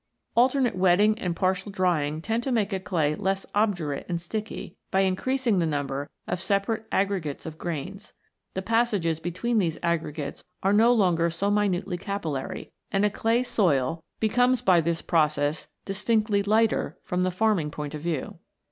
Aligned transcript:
Alternate 0.35 0.75
wetting 0.75 1.15
and 1.19 1.35
partial 1.35 1.71
drying 1.71 2.23
tend 2.23 2.41
to 2.41 2.51
make 2.51 2.73
a 2.73 2.79
clay 2.79 3.13
less 3.13 3.45
obdurate 3.53 4.07
and 4.09 4.19
sticky, 4.19 4.75
by 4.89 5.01
increasing 5.01 5.59
the 5.59 5.65
number 5.67 6.09
of 6.25 6.41
separate 6.41 6.87
aggregates 6.91 7.45
of 7.45 7.59
grains. 7.59 8.11
The 8.55 8.63
passages 8.63 9.19
between 9.19 9.59
these 9.59 9.77
aggregates 9.83 10.43
are 10.63 10.73
no 10.73 10.91
longer 10.91 11.29
so 11.29 11.51
minutely 11.51 11.99
capillary, 11.99 12.71
and 12.91 13.05
a 13.05 13.11
clay 13.11 13.43
soil 13.43 14.03
becomes 14.19 14.63
by 14.63 14.81
this 14.81 15.01
80 15.01 15.03
ROCKS 15.03 15.03
AND 15.03 15.05
THEIR 15.05 15.19
ORIGINS 15.49 15.57
[OH. 15.61 15.69
process 15.69 15.71
distinctly" 15.85 16.43
lighter" 16.51 16.97
from 17.05 17.21
the 17.21 17.29
farming 17.29 17.69
point 17.69 17.93
of 17.93 18.01
view. 18.01 18.39